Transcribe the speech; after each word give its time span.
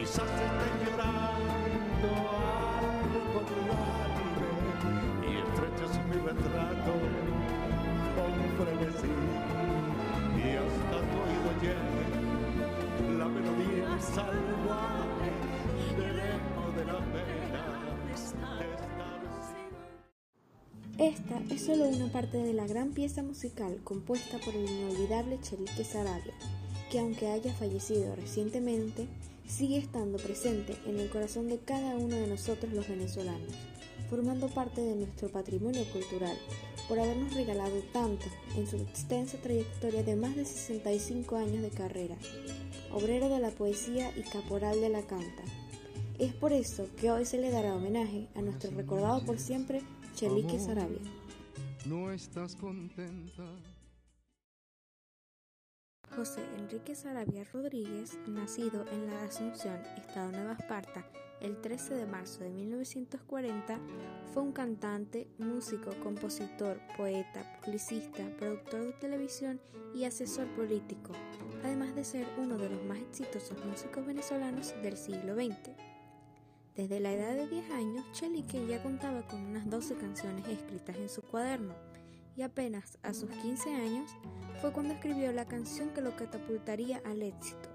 quizás 0.00 0.24
esté 0.24 0.68
llorando 0.90 2.08
algo 2.80 3.40
lágrime 3.68 4.50
y 5.28 5.30
estrechas 5.44 5.92
mi 6.06 6.16
retrato 6.26 6.92
con 8.16 8.32
frenesí. 8.56 9.14
Y 10.36 10.56
hasta 10.56 10.96
tu 11.08 11.16
oído 11.26 11.50
llegue 11.60 12.06
la 13.18 13.28
melodía 13.28 14.00
salvaje 14.00 15.32
del 15.98 16.16
eco 16.18 16.64
de 16.76 16.84
la 16.86 16.98
pena 17.12 17.62
Esta 20.98 21.54
es 21.54 21.66
solo 21.66 21.84
una 21.88 22.10
parte 22.10 22.38
de 22.38 22.54
la 22.54 22.66
gran 22.66 22.92
pieza 22.92 23.22
musical 23.22 23.80
compuesta 23.84 24.38
por 24.38 24.54
el 24.54 24.68
inolvidable 24.68 25.38
Chelique 25.42 25.84
Sarabia, 25.84 26.34
que 26.90 27.00
aunque 27.00 27.28
haya 27.28 27.52
fallecido 27.54 28.16
recientemente, 28.16 29.06
sigue 29.50 29.78
estando 29.78 30.18
presente 30.18 30.76
en 30.86 31.00
el 31.00 31.10
corazón 31.10 31.48
de 31.48 31.58
cada 31.58 31.96
uno 31.96 32.14
de 32.14 32.26
nosotros 32.26 32.72
los 32.72 32.88
venezolanos, 32.88 33.52
formando 34.08 34.48
parte 34.48 34.80
de 34.80 34.94
nuestro 34.94 35.28
patrimonio 35.28 35.84
cultural, 35.92 36.36
por 36.88 36.98
habernos 36.98 37.34
regalado 37.34 37.80
tanto 37.92 38.26
en 38.56 38.66
su 38.66 38.76
extensa 38.76 39.38
trayectoria 39.38 40.02
de 40.02 40.16
más 40.16 40.36
de 40.36 40.44
65 40.44 41.36
años 41.36 41.62
de 41.62 41.70
carrera, 41.70 42.16
obrero 42.92 43.28
de 43.28 43.40
la 43.40 43.50
poesía 43.50 44.10
y 44.16 44.22
caporal 44.22 44.80
de 44.80 44.88
la 44.88 45.02
canta. 45.02 45.42
Es 46.18 46.32
por 46.32 46.52
eso 46.52 46.86
que 46.96 47.10
hoy 47.10 47.24
se 47.24 47.38
le 47.38 47.50
dará 47.50 47.74
homenaje 47.74 48.28
a 48.34 48.42
nuestro 48.42 48.70
recordado 48.70 49.24
por 49.24 49.38
siempre 49.38 49.82
Chelique 50.14 50.58
Sarabia. 50.58 51.00
No 51.86 52.12
estás 52.12 52.54
contenta. 52.56 53.44
José 56.20 56.44
Enrique 56.58 56.94
Sarabia 56.94 57.44
Rodríguez, 57.50 58.18
nacido 58.26 58.84
en 58.92 59.06
la 59.06 59.22
Asunción, 59.22 59.80
Estado 59.96 60.30
Nueva 60.30 60.52
Esparta, 60.52 61.02
el 61.40 61.58
13 61.62 61.94
de 61.94 62.04
marzo 62.04 62.40
de 62.40 62.50
1940, 62.50 63.78
fue 64.34 64.42
un 64.42 64.52
cantante, 64.52 65.28
músico, 65.38 65.92
compositor, 66.02 66.78
poeta, 66.98 67.58
publicista, 67.64 68.22
productor 68.38 68.82
de 68.82 68.92
televisión 69.00 69.62
y 69.94 70.04
asesor 70.04 70.46
político, 70.48 71.12
además 71.64 71.94
de 71.94 72.04
ser 72.04 72.26
uno 72.36 72.58
de 72.58 72.68
los 72.68 72.84
más 72.84 72.98
exitosos 72.98 73.56
músicos 73.64 74.04
venezolanos 74.04 74.74
del 74.82 74.98
siglo 74.98 75.34
XX. 75.34 75.70
Desde 76.76 77.00
la 77.00 77.14
edad 77.14 77.34
de 77.34 77.48
10 77.48 77.70
años, 77.70 78.04
Chelique 78.12 78.66
ya 78.66 78.82
contaba 78.82 79.26
con 79.26 79.40
unas 79.40 79.70
12 79.70 79.94
canciones 79.94 80.46
escritas 80.48 80.96
en 80.96 81.08
su 81.08 81.22
cuaderno, 81.22 81.72
y 82.36 82.42
apenas 82.42 82.98
a 83.02 83.14
sus 83.14 83.30
15 83.30 83.74
años 83.74 84.10
fue 84.60 84.72
cuando 84.72 84.94
escribió 84.94 85.32
la 85.32 85.46
canción 85.46 85.90
que 85.90 86.00
lo 86.00 86.16
catapultaría 86.16 87.02
al 87.04 87.22
éxito. 87.22 87.68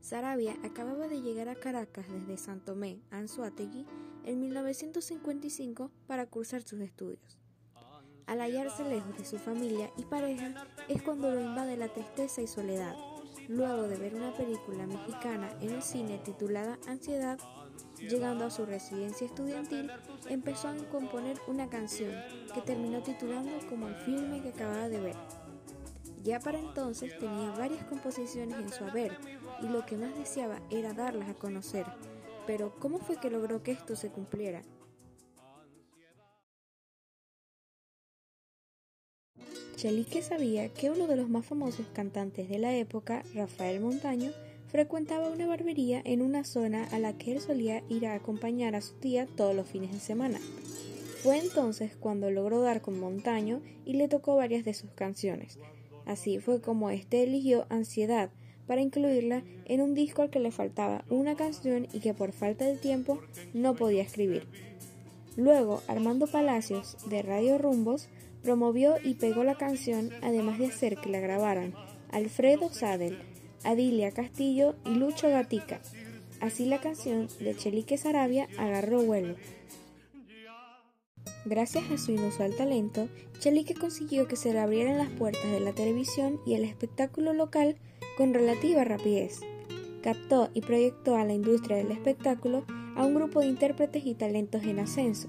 Sarabia 0.00 0.56
acababa 0.64 1.06
de 1.06 1.22
llegar 1.22 1.48
a 1.48 1.54
Caracas 1.54 2.06
desde 2.10 2.36
Santomé, 2.36 3.00
Anzuategui, 3.10 3.86
en 4.24 4.40
1955 4.40 5.90
para 6.06 6.26
cursar 6.26 6.62
sus 6.62 6.80
estudios. 6.80 7.38
Al 8.26 8.40
hallarse 8.40 8.84
lejos 8.84 9.16
de 9.16 9.24
su 9.24 9.38
familia 9.38 9.90
y 9.96 10.04
pareja 10.04 10.66
es 10.88 11.02
cuando 11.02 11.30
lo 11.30 11.40
invade 11.40 11.76
la 11.76 11.92
tristeza 11.92 12.40
y 12.40 12.46
soledad, 12.46 12.96
luego 13.48 13.82
de 13.82 13.96
ver 13.96 14.14
una 14.14 14.32
película 14.34 14.86
mexicana 14.86 15.50
en 15.60 15.70
el 15.70 15.82
cine 15.82 16.18
titulada 16.18 16.78
Ansiedad 16.86 17.38
Llegando 17.98 18.44
a 18.44 18.50
su 18.50 18.66
residencia 18.66 19.26
estudiantil, 19.26 19.90
empezó 20.28 20.68
a 20.68 20.76
componer 20.90 21.38
una 21.46 21.68
canción 21.68 22.12
que 22.52 22.60
terminó 22.60 23.02
titulando 23.02 23.52
como 23.68 23.88
el 23.88 23.94
filme 23.94 24.42
que 24.42 24.48
acababa 24.48 24.88
de 24.88 25.00
ver. 25.00 25.16
Ya 26.22 26.40
para 26.40 26.58
entonces 26.58 27.18
tenía 27.18 27.50
varias 27.52 27.84
composiciones 27.84 28.58
en 28.58 28.72
su 28.72 28.84
haber 28.84 29.18
y 29.60 29.68
lo 29.68 29.84
que 29.86 29.96
más 29.96 30.16
deseaba 30.16 30.60
era 30.70 30.92
darlas 30.92 31.28
a 31.28 31.34
conocer. 31.34 31.86
Pero 32.46 32.74
¿cómo 32.78 32.98
fue 32.98 33.16
que 33.16 33.30
logró 33.30 33.62
que 33.62 33.72
esto 33.72 33.94
se 33.96 34.10
cumpliera? 34.10 34.62
Chelique 39.76 40.22
sabía 40.22 40.72
que 40.72 40.90
uno 40.90 41.08
de 41.08 41.16
los 41.16 41.28
más 41.28 41.44
famosos 41.44 41.86
cantantes 41.92 42.48
de 42.48 42.58
la 42.58 42.72
época, 42.72 43.24
Rafael 43.34 43.80
Montaño, 43.80 44.30
frecuentaba 44.72 45.28
una 45.28 45.46
barbería 45.46 46.00
en 46.02 46.22
una 46.22 46.44
zona 46.44 46.84
a 46.84 46.98
la 46.98 47.12
que 47.12 47.32
él 47.32 47.40
solía 47.40 47.84
ir 47.90 48.06
a 48.06 48.14
acompañar 48.14 48.74
a 48.74 48.80
su 48.80 48.94
tía 48.94 49.26
todos 49.36 49.54
los 49.54 49.68
fines 49.68 49.92
de 49.92 50.00
semana. 50.00 50.40
Fue 51.22 51.38
entonces 51.38 51.94
cuando 51.94 52.30
logró 52.30 52.62
dar 52.62 52.80
con 52.80 52.98
Montaño 52.98 53.60
y 53.84 53.92
le 53.92 54.08
tocó 54.08 54.34
varias 54.34 54.64
de 54.64 54.72
sus 54.72 54.90
canciones. 54.92 55.58
Así 56.06 56.40
fue 56.40 56.62
como 56.62 56.88
éste 56.88 57.22
eligió 57.22 57.66
Ansiedad 57.68 58.30
para 58.66 58.80
incluirla 58.80 59.44
en 59.66 59.82
un 59.82 59.94
disco 59.94 60.22
al 60.22 60.30
que 60.30 60.40
le 60.40 60.50
faltaba 60.50 61.04
una 61.10 61.36
canción 61.36 61.86
y 61.92 62.00
que 62.00 62.14
por 62.14 62.32
falta 62.32 62.64
de 62.64 62.76
tiempo 62.76 63.20
no 63.52 63.74
podía 63.74 64.02
escribir. 64.02 64.46
Luego, 65.36 65.82
Armando 65.86 66.26
Palacios, 66.26 66.96
de 67.08 67.20
Radio 67.22 67.58
Rumbos, 67.58 68.08
promovió 68.42 68.94
y 69.04 69.14
pegó 69.14 69.44
la 69.44 69.56
canción, 69.56 70.10
además 70.22 70.58
de 70.58 70.66
hacer 70.66 70.96
que 70.96 71.10
la 71.10 71.20
grabaran 71.20 71.74
Alfredo 72.10 72.70
Sadel, 72.70 73.18
Adilia 73.64 74.10
Castillo 74.10 74.74
y 74.84 74.90
Lucho 74.90 75.28
Gatica. 75.28 75.80
Así 76.40 76.66
la 76.66 76.80
canción 76.80 77.28
de 77.40 77.54
Chelique 77.56 77.96
Sarabia 77.96 78.48
agarró 78.58 79.02
vuelo. 79.02 79.36
Gracias 81.44 81.90
a 81.90 81.98
su 81.98 82.12
inusual 82.12 82.54
talento, 82.56 83.08
Chelique 83.38 83.74
consiguió 83.74 84.28
que 84.28 84.36
se 84.36 84.52
le 84.52 84.60
abrieran 84.60 84.98
las 84.98 85.10
puertas 85.10 85.50
de 85.50 85.60
la 85.60 85.72
televisión 85.72 86.40
y 86.46 86.54
el 86.54 86.64
espectáculo 86.64 87.32
local 87.32 87.76
con 88.16 88.34
relativa 88.34 88.84
rapidez. 88.84 89.40
Captó 90.02 90.50
y 90.54 90.60
proyectó 90.60 91.16
a 91.16 91.24
la 91.24 91.32
industria 91.32 91.76
del 91.76 91.90
espectáculo 91.90 92.64
a 92.96 93.04
un 93.04 93.14
grupo 93.14 93.40
de 93.40 93.46
intérpretes 93.46 94.06
y 94.06 94.14
talentos 94.14 94.62
en 94.64 94.78
ascenso. 94.78 95.28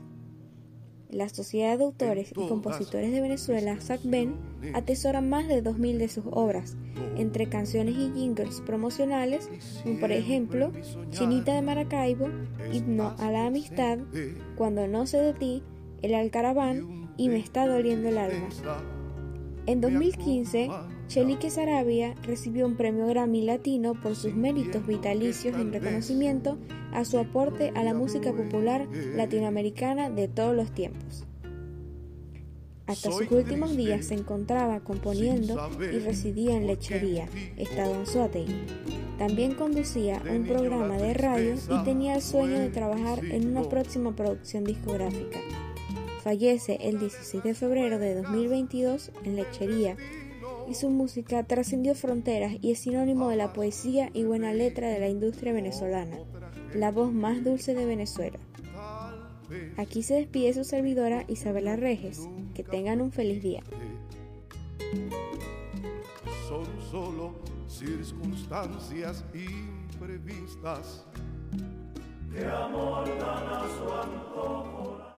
La 1.14 1.30
Sociedad 1.30 1.78
de 1.78 1.84
Autores 1.84 2.32
y 2.32 2.48
Compositores 2.48 3.12
de 3.12 3.22
Venezuela, 3.22 3.80
SACBEN, 3.80 4.36
atesora 4.74 5.22
más 5.22 5.48
de 5.48 5.64
2.000 5.64 5.98
de 5.98 6.10
sus 6.10 6.26
obras, 6.32 6.76
entre 7.18 7.48
canciones 7.48 7.96
y 7.96 8.12
jingles 8.14 8.62
promocionales, 8.62 9.50
como 9.84 10.00
por 10.00 10.12
ejemplo 10.12 10.72
Chinita 11.12 11.54
de 11.54 11.62
Maracaibo, 11.62 12.30
Himno 12.72 13.16
a 13.20 13.32
la 13.32 13.46
Amistad, 13.46 14.00
Cuando 14.56 14.88
no 14.88 15.06
sé 15.06 15.18
de 15.18 15.34
ti, 15.34 15.64
El 16.02 16.16
Alcaraván 16.16 17.12
y 17.18 17.30
Me 17.30 17.38
está 17.38 17.68
doliendo 17.68 18.10
el 18.10 18.18
alma. 18.18 18.50
En 19.66 19.80
2015, 19.80 20.70
Chelique 21.08 21.50
Sarabia 21.50 22.16
recibió 22.24 22.66
un 22.66 22.76
premio 22.76 23.08
Grammy 23.08 23.44
Latino 23.44 23.94
por 23.94 24.16
sus 24.16 24.34
méritos 24.34 24.86
vitalicios 24.86 25.56
en 25.56 25.72
reconocimiento 25.72 26.58
a 26.92 27.06
su 27.06 27.18
aporte 27.18 27.72
a 27.76 27.84
la 27.84 27.94
música 27.94 28.34
popular 28.34 28.88
latinoamericana 29.16 30.10
de 30.10 30.28
todos 30.28 30.54
los 30.54 30.72
tiempos. 30.72 31.26
Hasta 32.88 33.10
sus 33.12 33.32
últimos 33.32 33.78
días 33.78 34.08
se 34.08 34.16
encontraba 34.16 34.82
componiendo 34.82 35.70
y 35.80 36.00
residía 36.00 36.58
en 36.58 36.68
Lechería, 36.68 37.30
estado 37.56 37.96
Anzoátegui. 37.96 38.66
También 39.18 39.56
conducía 39.56 40.22
un 40.30 40.46
programa 40.46 40.98
de 40.98 41.14
radio 41.14 41.56
y 41.56 41.84
tenía 41.86 42.16
el 42.16 42.22
sueño 42.22 42.60
de 42.60 42.70
trabajar 42.70 43.24
en 43.24 43.48
una 43.48 43.64
próxima 43.64 44.14
producción 44.14 44.66
discográfica. 44.66 45.40
Fallece 46.24 46.78
el 46.82 47.00
16 47.00 47.44
de 47.44 47.54
febrero 47.54 48.00
de 48.00 48.16
2022 48.16 49.12
en 49.26 49.36
Lechería 49.36 49.98
y 50.70 50.74
su 50.76 50.90
música 50.90 51.44
trascendió 51.44 51.96
fronteras 51.96 52.56
y 52.62 52.72
es 52.72 52.80
sinónimo 52.80 53.28
de 53.28 53.36
la 53.36 53.52
poesía 53.52 54.10
y 54.14 54.24
buena 54.24 54.54
letra 54.54 54.88
de 54.88 55.00
la 55.00 55.10
industria 55.10 55.52
venezolana, 55.52 56.18
la 56.74 56.92
voz 56.92 57.12
más 57.12 57.44
dulce 57.44 57.76
de 57.76 57.86
Venezuela. 57.86 58.40
Aquí 59.78 60.02
se 60.02 60.16
despide 60.16 60.54
su 60.54 60.64
servidora 60.64 61.26
Isabela 61.28 61.76
Reges. 61.76 62.30
Que 62.56 62.64
tengan 62.64 63.02
un 63.02 63.12
feliz 63.12 63.44
día. 63.44 63.62
Son 66.48 66.66
solo 66.90 67.34
circunstancias 67.68 69.26
imprevistas. 69.34 71.06
amor 72.46 73.10
tan 73.20 73.48
a 73.48 73.68
su 73.78 73.92
antojo. 73.92 75.03